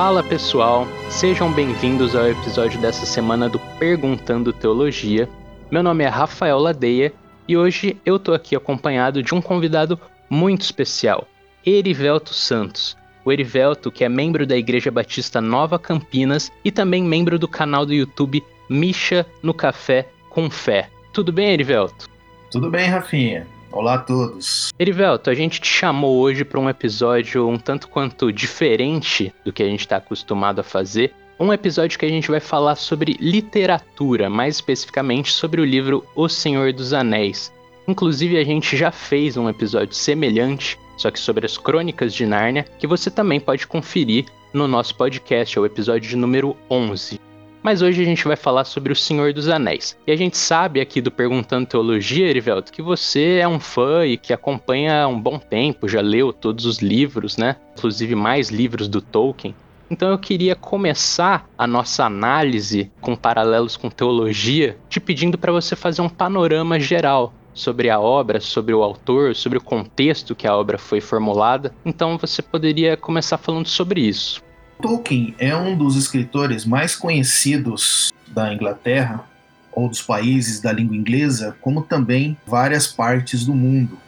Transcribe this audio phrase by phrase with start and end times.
[0.00, 5.28] Fala pessoal, sejam bem-vindos ao episódio dessa semana do Perguntando Teologia.
[5.72, 7.12] Meu nome é Rafael Ladeia
[7.48, 9.98] e hoje eu tô aqui acompanhado de um convidado
[10.30, 11.26] muito especial,
[11.66, 12.96] Erivelto Santos.
[13.24, 17.84] O Erivelto, que é membro da Igreja Batista Nova Campinas e também membro do canal
[17.84, 20.88] do YouTube Misha no Café com Fé.
[21.12, 22.08] Tudo bem, Erivelto?
[22.52, 23.48] Tudo bem, Rafinha.
[23.70, 24.72] Olá a todos.
[24.78, 29.62] Erivelto, a gente te chamou hoje para um episódio um tanto quanto diferente do que
[29.62, 31.14] a gente está acostumado a fazer.
[31.38, 36.28] Um episódio que a gente vai falar sobre literatura, mais especificamente sobre o livro O
[36.28, 37.52] Senhor dos Anéis.
[37.86, 42.66] Inclusive, a gente já fez um episódio semelhante, só que sobre as crônicas de Nárnia,
[42.78, 47.27] que você também pode conferir no nosso podcast, é o episódio número 11.
[47.62, 49.96] Mas hoje a gente vai falar sobre O Senhor dos Anéis.
[50.06, 54.16] E a gente sabe aqui do Perguntando Teologia, Erivelto, que você é um fã e
[54.16, 57.56] que acompanha há um bom tempo, já leu todos os livros, né?
[57.76, 59.54] Inclusive mais livros do Tolkien.
[59.90, 65.74] Então eu queria começar a nossa análise com paralelos com teologia, te pedindo para você
[65.74, 70.56] fazer um panorama geral sobre a obra, sobre o autor, sobre o contexto que a
[70.56, 71.74] obra foi formulada.
[71.84, 74.42] Então você poderia começar falando sobre isso.
[74.80, 79.24] Tolkien é um dos escritores mais conhecidos da Inglaterra
[79.72, 83.98] ou dos países da língua inglesa, como também várias partes do mundo.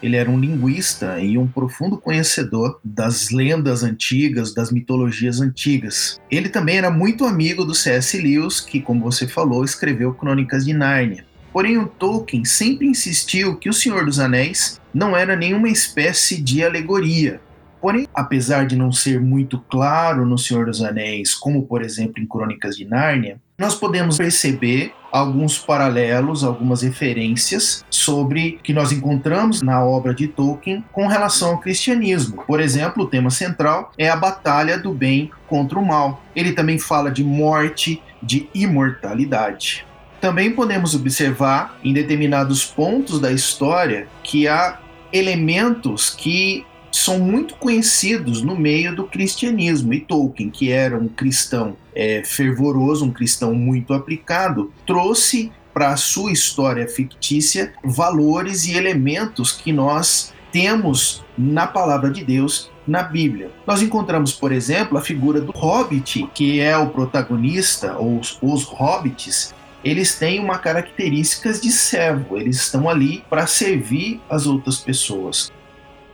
[0.00, 6.20] Ele era um linguista e um profundo conhecedor das lendas antigas, das mitologias antigas.
[6.30, 8.20] Ele também era muito amigo do C.S.
[8.20, 11.24] Lewis, que, como você falou, escreveu Crônicas de Nárnia.
[11.52, 16.62] Porém, o Tolkien sempre insistiu que O Senhor dos Anéis não era nenhuma espécie de
[16.62, 17.40] alegoria,
[17.84, 22.26] Porém, apesar de não ser muito claro no Senhor dos Anéis, como por exemplo em
[22.26, 29.84] Crônicas de Nárnia, nós podemos perceber alguns paralelos, algumas referências sobre que nós encontramos na
[29.84, 32.42] obra de Tolkien com relação ao cristianismo.
[32.46, 36.22] Por exemplo, o tema central é a batalha do bem contra o mal.
[36.34, 39.84] Ele também fala de morte, de imortalidade.
[40.22, 44.78] Também podemos observar em determinados pontos da história que há
[45.12, 49.92] elementos que são muito conhecidos no meio do cristianismo.
[49.92, 55.96] E Tolkien, que era um cristão é, fervoroso, um cristão muito aplicado, trouxe para a
[55.96, 63.50] sua história fictícia valores e elementos que nós temos na palavra de Deus na Bíblia.
[63.66, 68.62] Nós encontramos, por exemplo, a figura do hobbit, que é o protagonista, ou os, os
[68.62, 75.52] hobbits, eles têm uma características de servo, eles estão ali para servir as outras pessoas.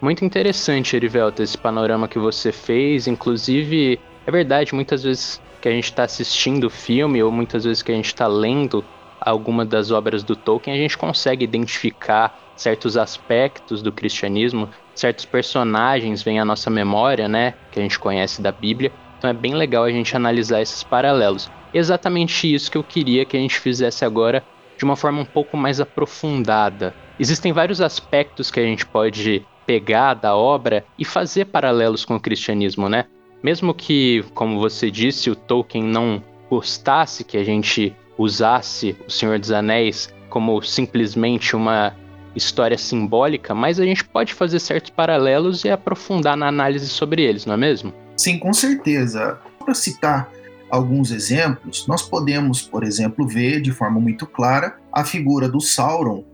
[0.03, 3.07] Muito interessante, Erivelto, esse panorama que você fez.
[3.07, 7.83] Inclusive, é verdade, muitas vezes que a gente está assistindo o filme, ou muitas vezes
[7.83, 8.83] que a gente está lendo
[9.21, 16.23] alguma das obras do Tolkien, a gente consegue identificar certos aspectos do cristianismo, certos personagens
[16.23, 18.93] vêm à nossa memória, né, que a gente conhece da Bíblia.
[19.19, 21.51] Então é bem legal a gente analisar esses paralelos.
[21.75, 24.43] Exatamente isso que eu queria que a gente fizesse agora
[24.79, 26.95] de uma forma um pouco mais aprofundada.
[27.19, 32.21] Existem vários aspectos que a gente pode pegar da obra e fazer paralelos com o
[32.21, 33.05] cristianismo, né?
[33.41, 36.21] Mesmo que, como você disse, o Tolkien não
[36.51, 41.95] gostasse que a gente usasse O Senhor dos Anéis como simplesmente uma
[42.35, 47.47] história simbólica, mas a gente pode fazer certos paralelos e aprofundar na análise sobre eles,
[47.47, 47.95] não é mesmo?
[48.17, 49.39] Sim, com certeza.
[49.61, 50.33] Para citar
[50.69, 56.25] alguns exemplos, nós podemos, por exemplo, ver de forma muito clara a figura do Sauron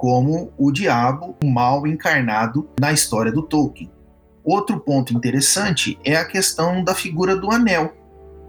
[0.00, 3.90] como o diabo, o mal encarnado na história do Tolkien.
[4.42, 7.92] Outro ponto interessante é a questão da figura do anel,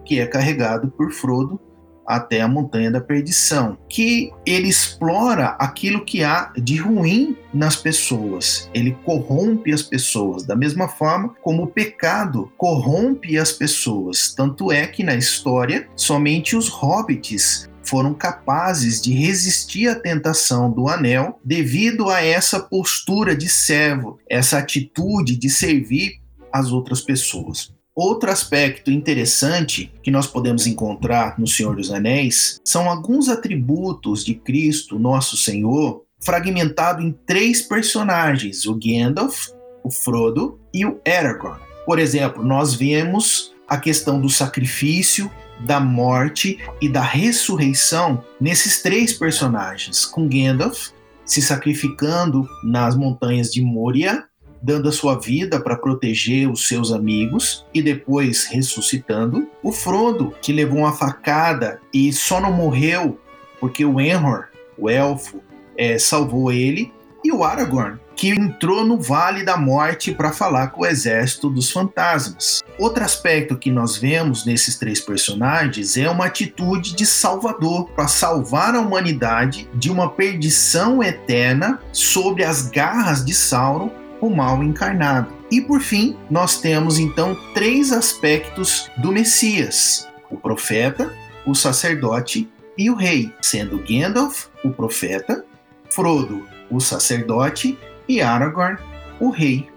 [0.05, 1.59] que é carregado por Frodo
[2.07, 8.69] até a Montanha da Perdição, que ele explora aquilo que há de ruim nas pessoas.
[8.73, 14.33] Ele corrompe as pessoas, da mesma forma como o pecado corrompe as pessoas.
[14.33, 20.87] Tanto é que na história somente os hobbits foram capazes de resistir à tentação do
[20.87, 26.13] anel devido a essa postura de servo, essa atitude de servir
[26.53, 27.73] as outras pessoas.
[27.93, 34.35] Outro aspecto interessante que nós podemos encontrar no Senhor dos Anéis são alguns atributos de
[34.35, 39.49] Cristo, nosso Senhor, fragmentado em três personagens: o Gandalf,
[39.83, 41.59] o Frodo e o Aragorn.
[41.85, 45.31] Por exemplo, nós vemos a questão do sacrifício,
[45.61, 50.89] da morte e da ressurreição nesses três personagens, com Gandalf
[51.23, 54.25] se sacrificando nas montanhas de Moria,
[54.61, 60.51] dando a sua vida para proteger os seus amigos e depois ressuscitando, o Frodo que
[60.51, 63.17] levou uma facada e só não morreu
[63.57, 65.39] porque o Enhor, o elfo,
[65.77, 66.91] é, salvou ele
[67.23, 71.71] e o Aragorn, que entrou no Vale da Morte para falar com o exército dos
[71.71, 72.61] fantasmas.
[72.77, 78.75] Outro aspecto que nós vemos nesses três personagens é uma atitude de salvador para salvar
[78.75, 85.33] a humanidade de uma perdição eterna sobre as garras de Sauron, o mal encarnado.
[85.49, 91.11] E por fim, nós temos então três aspectos do Messias: o profeta,
[91.45, 95.43] o sacerdote e o rei, sendo Gandalf o profeta,
[95.89, 97.77] Frodo o sacerdote
[98.07, 98.77] e Aragorn
[99.19, 99.69] o rei.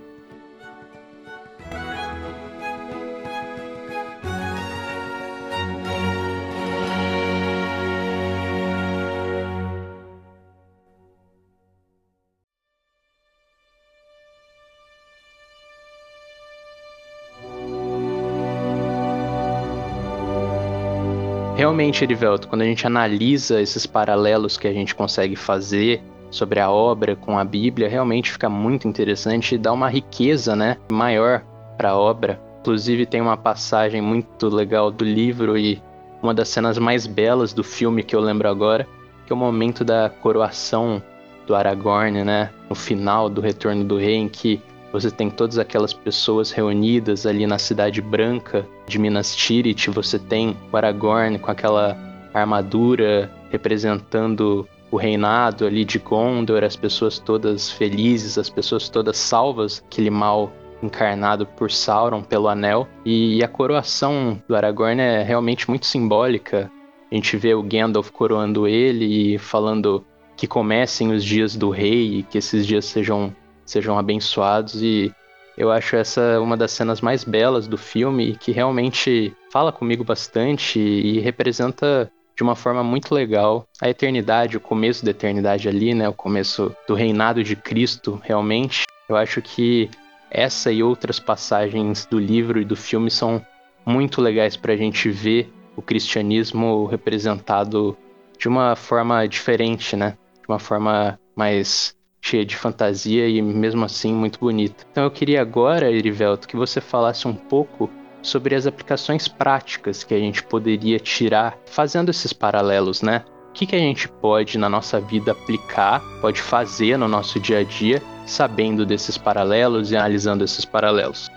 [21.57, 26.03] Realmente, Erivelto, quando a gente analisa esses paralelos que a gente consegue fazer
[26.35, 30.77] sobre a obra com a Bíblia, realmente fica muito interessante e dá uma riqueza, né,
[30.91, 31.43] maior
[31.77, 32.41] para a obra.
[32.61, 35.81] Inclusive tem uma passagem muito legal do livro e
[36.23, 38.87] uma das cenas mais belas do filme que eu lembro agora,
[39.27, 41.03] que é o momento da coroação
[41.47, 44.61] do Aragorn, né, no final do Retorno do Rei, em que
[44.93, 50.57] você tem todas aquelas pessoas reunidas ali na Cidade Branca de Minas Tirith, você tem
[50.73, 51.97] o Aragorn com aquela
[52.33, 59.83] armadura representando o reinado ali de Gondor, as pessoas todas felizes, as pessoas todas salvas,
[59.85, 62.87] aquele mal encarnado por Sauron pelo Anel.
[63.05, 66.71] E a coroação do Aragorn é realmente muito simbólica.
[67.11, 70.05] A gente vê o Gandalf coroando ele e falando
[70.37, 73.35] que comecem os dias do rei e que esses dias sejam,
[73.67, 74.81] sejam abençoados.
[74.81, 75.13] E
[75.59, 80.79] eu acho essa uma das cenas mais belas do filme que realmente fala comigo bastante
[80.79, 86.09] e representa de uma forma muito legal a eternidade, o começo da eternidade ali, né?
[86.09, 88.85] O começo do reinado de Cristo, realmente.
[89.09, 89.91] Eu acho que
[90.31, 93.45] essa e outras passagens do livro e do filme são
[93.87, 97.97] muito legais para a gente ver o cristianismo representado
[98.39, 100.17] de uma forma diferente, né?
[100.41, 104.87] De uma forma mais cheia de fantasia e mesmo assim muito bonita.
[104.91, 107.91] Então eu queria agora, Erivelto, que você falasse um pouco
[108.25, 113.23] sobre as aplicações práticas que a gente poderia tirar fazendo esses paralelos, né?
[113.51, 117.59] O que, que a gente pode na nossa vida aplicar, pode fazer no nosso dia
[117.59, 121.31] a dia, sabendo desses paralelos e analisando esses paralelos?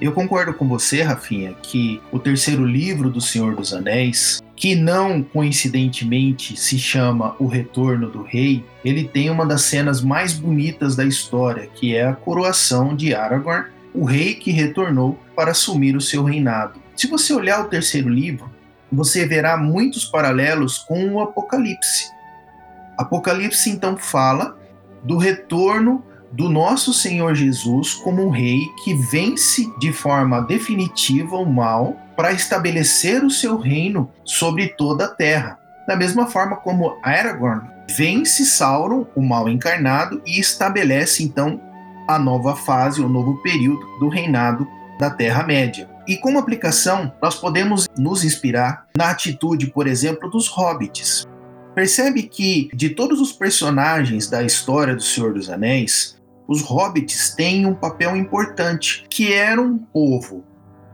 [0.00, 5.22] Eu concordo com você, Rafinha, que o terceiro livro do Senhor dos Anéis, que não
[5.22, 11.04] coincidentemente se chama O Retorno do Rei, ele tem uma das cenas mais bonitas da
[11.04, 16.22] história, que é a coroação de Aragorn o rei que retornou para assumir o seu
[16.22, 16.80] reinado.
[16.94, 18.50] Se você olhar o terceiro livro,
[18.90, 22.10] você verá muitos paralelos com o Apocalipse.
[22.96, 24.56] Apocalipse então fala
[25.02, 31.46] do retorno do nosso Senhor Jesus como um rei que vence de forma definitiva o
[31.46, 35.58] mal para estabelecer o seu reino sobre toda a terra.
[35.86, 41.60] Da mesma forma como Aragorn vence Sauron, o mal encarnado, e estabelece então
[42.06, 44.66] a nova fase, o novo período do reinado
[44.98, 45.88] da Terra-média.
[46.06, 51.26] E como aplicação, nós podemos nos inspirar na atitude, por exemplo, dos hobbits.
[51.74, 56.16] Percebe que de todos os personagens da história do Senhor dos Anéis,
[56.48, 60.44] os hobbits têm um papel importante, que era um povo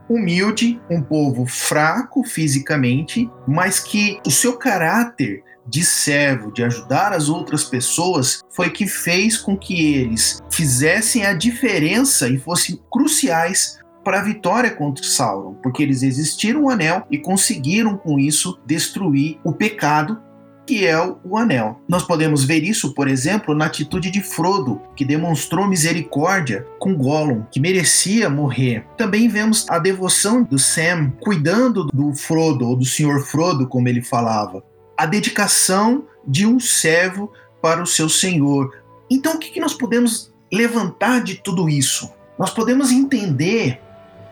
[0.08, 7.28] humilde, um povo fraco fisicamente, mas que o seu caráter de servo, de ajudar as
[7.28, 14.21] outras pessoas, foi que fez com que eles fizessem a diferença e fossem cruciais para
[14.21, 19.52] a vitória contra Sauron, porque eles existiram o anel e conseguiram com isso destruir o
[19.52, 20.21] pecado
[20.66, 21.81] que é o anel.
[21.88, 27.42] Nós podemos ver isso, por exemplo, na atitude de Frodo, que demonstrou misericórdia com Gollum,
[27.50, 28.87] que merecia morrer.
[28.97, 34.02] Também vemos a devoção do Sam cuidando do Frodo, ou do Senhor Frodo, como ele
[34.02, 34.62] falava
[34.96, 38.76] a dedicação de um servo para o seu senhor.
[39.11, 42.11] Então, o que, nós podemos levantar de tudo isso?
[42.38, 43.80] Nós podemos entender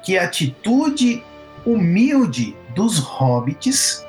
[0.03, 1.23] que a atitude
[1.65, 4.05] humilde dos hobbits,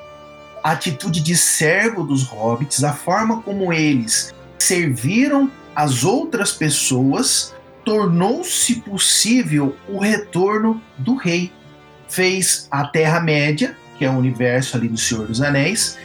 [0.64, 7.54] a atitude de servo dos hobbits, a forma como eles serviram as outras pessoas,
[7.84, 11.52] tornou-se possível o retorno do rei.
[12.08, 15.98] Fez a Terra-média, que é o universo ali do Senhor dos Anéis,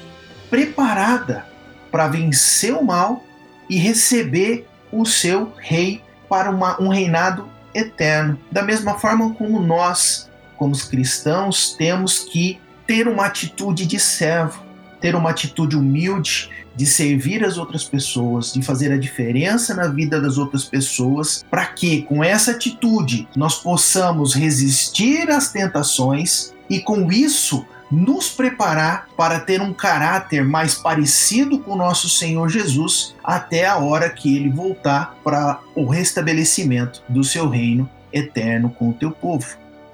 [0.51, 1.47] preparada
[1.91, 3.25] para vencer o mal
[3.69, 8.39] e receber o seu rei para uma, um reinado eterno.
[8.51, 14.65] Da mesma forma como nós, como os cristãos, temos que ter uma atitude de servo,
[15.01, 20.21] ter uma atitude humilde de servir as outras pessoas, de fazer a diferença na vida
[20.21, 27.11] das outras pessoas, para que com essa atitude nós possamos resistir às tentações e com
[27.11, 33.67] isso nos preparar para ter um caráter mais parecido com o nosso Senhor Jesus até
[33.67, 39.11] a hora que ele voltar para o restabelecimento do seu reino eterno com o teu
[39.11, 39.47] povo.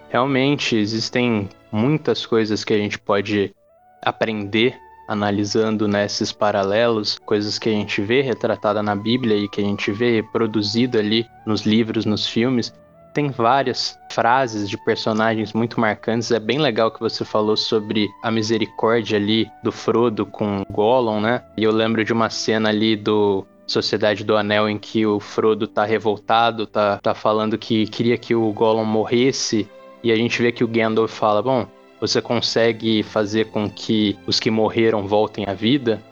[0.09, 3.55] Realmente existem muitas coisas que a gente pode
[4.03, 9.65] aprender analisando nesses paralelos, coisas que a gente vê retratada na Bíblia e que a
[9.65, 12.73] gente vê reproduzida ali nos livros, nos filmes,
[13.13, 16.31] tem várias frases de personagens muito marcantes.
[16.31, 21.43] É bem legal que você falou sobre a misericórdia ali do Frodo com Gollum, né?
[21.57, 25.67] E eu lembro de uma cena ali do Sociedade do Anel em que o Frodo
[25.67, 29.69] tá revoltado, tá, tá falando que queria que o Gollum morresse.
[30.03, 31.67] E a gente vê que o Gandalf fala: Bom,
[32.01, 36.03] você consegue fazer com que os que morreram voltem à vida?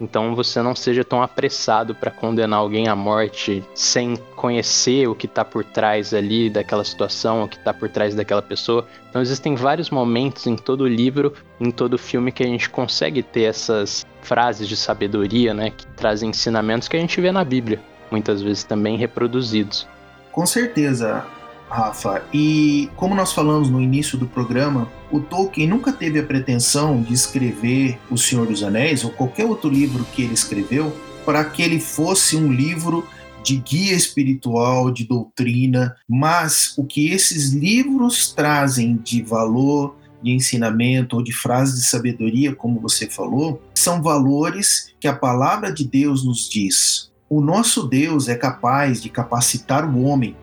[0.00, 5.26] Então você não seja tão apressado para condenar alguém à morte sem conhecer o que
[5.26, 8.86] está por trás ali daquela situação, o que está por trás daquela pessoa.
[9.10, 13.42] Então existem vários momentos em todo livro, em todo filme que a gente consegue ter
[13.42, 17.80] essas frases de sabedoria, né, que trazem ensinamentos que a gente vê na Bíblia,
[18.10, 19.86] muitas vezes também reproduzidos.
[20.32, 21.26] Com certeza,
[21.70, 22.24] Rafa.
[22.32, 27.14] E como nós falamos no início do programa, o Tolkien nunca teve a pretensão de
[27.14, 30.92] escrever O Senhor dos Anéis ou qualquer outro livro que ele escreveu
[31.24, 33.06] para que ele fosse um livro
[33.42, 41.16] de guia espiritual, de doutrina, mas o que esses livros trazem de valor, de ensinamento
[41.16, 46.24] ou de frases de sabedoria, como você falou, são valores que a palavra de Deus
[46.24, 47.10] nos diz.
[47.28, 50.36] O nosso Deus é capaz de capacitar o homem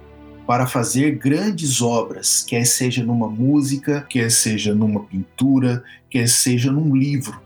[0.48, 6.96] para fazer grandes obras, quer seja numa música, quer seja numa pintura, quer seja num
[6.96, 7.42] livro.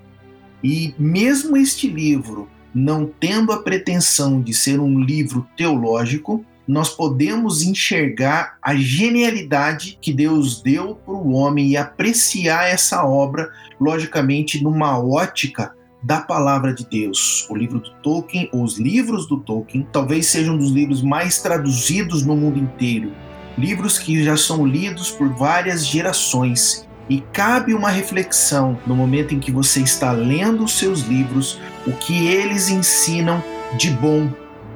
[0.63, 7.63] E mesmo este livro não tendo a pretensão de ser um livro teológico, nós podemos
[7.63, 14.97] enxergar a genialidade que Deus deu para o homem e apreciar essa obra, logicamente, numa
[15.03, 17.47] ótica da palavra de Deus.
[17.49, 21.41] O livro do Tolkien, ou os livros do Tolkien, talvez sejam um dos livros mais
[21.41, 23.11] traduzidos no mundo inteiro.
[23.57, 26.87] Livros que já são lidos por várias gerações.
[27.09, 31.91] E cabe uma reflexão no momento em que você está lendo os seus livros, o
[31.91, 33.43] que eles ensinam
[33.77, 34.31] de bom.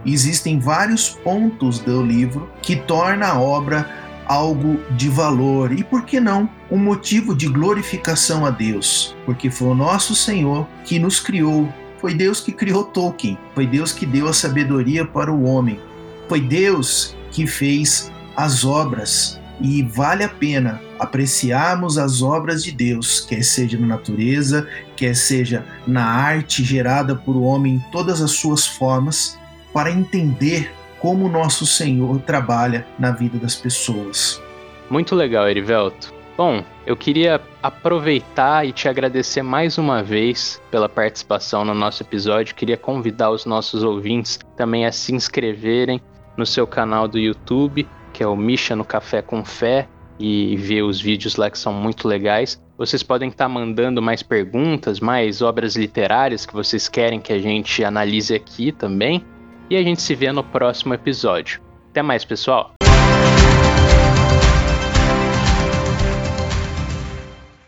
[0.05, 5.71] Existem vários pontos do livro que torna a obra algo de valor.
[5.71, 10.67] E, por que não, um motivo de glorificação a Deus, porque foi o nosso Senhor
[10.83, 11.67] que nos criou,
[11.99, 15.79] foi Deus que criou Tolkien, foi Deus que deu a sabedoria para o homem,
[16.27, 19.39] foi Deus que fez as obras.
[19.61, 24.67] E vale a pena apreciarmos as obras de Deus, quer seja na natureza,
[24.97, 29.39] quer seja na arte gerada por o homem em todas as suas formas,
[29.73, 30.73] para entender
[31.05, 34.41] como nosso Senhor trabalha na vida das pessoas.
[34.89, 36.11] Muito legal, Erivelto.
[36.35, 42.55] Bom, eu queria aproveitar e te agradecer mais uma vez pela participação no nosso episódio.
[42.55, 46.01] Queria convidar os nossos ouvintes também a se inscreverem
[46.35, 49.87] no seu canal do YouTube, que é o Misha no Café com Fé,
[50.19, 52.59] e ver os vídeos lá que são muito legais.
[52.79, 57.83] Vocês podem estar mandando mais perguntas, mais obras literárias que vocês querem que a gente
[57.83, 59.23] analise aqui também.
[59.69, 61.61] E a gente se vê no próximo episódio.
[61.89, 62.74] Até mais, pessoal!